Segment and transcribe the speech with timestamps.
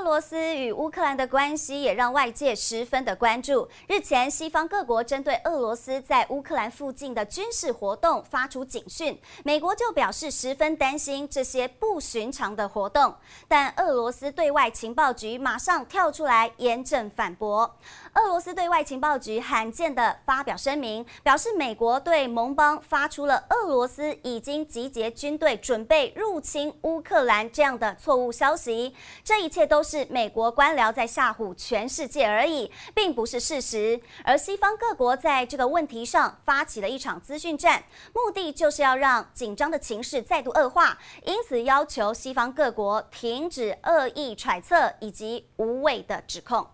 [0.00, 3.68] 俄罗斯与乌克兰的关系也让外界十分的关注。
[3.86, 13.14] 日前，西方各国针对俄罗斯在乌克兰附近的军事活动发出警讯，美国就表示十分担心这些不寻常的活动。
[13.46, 17.76] 但俄罗斯对外情报局马上跳出来严正反驳。
[18.14, 28.94] 俄罗斯对外情报局罕见的发表声明，表示美国对盟邦发出了俄罗斯已经集结军队准备入侵乌克兰这样的错误消息。
[29.22, 34.00] 这一切都是是美国官僚在吓唬全世界而已，并不是事实。
[34.22, 37.82] 而西方各国在这个问题上发起了一场资讯战，
[38.14, 46.64] 目的就是要让紧张的情势再度恶化，因此要求西方各国停止恶意揣测以及无谓的指控。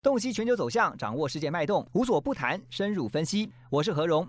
[0.00, 3.50] 洞悉全球走向，掌握世界脉动，无所不谈，深入分析。
[3.70, 4.28] 我是何荣，